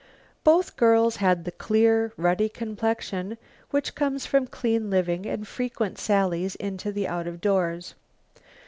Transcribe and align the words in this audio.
Both 0.43 0.77
girls 0.77 1.17
had 1.17 1.45
the 1.45 1.51
clear, 1.51 2.11
ruddy 2.17 2.49
complexion 2.49 3.37
which 3.69 3.93
comes 3.93 4.25
from 4.25 4.47
clean 4.47 4.89
living 4.89 5.27
and 5.27 5.47
frequent 5.47 5.99
sallies 5.99 6.55
into 6.55 6.91
the 6.91 7.07
out 7.07 7.27
of 7.27 7.39
doors. 7.39 7.93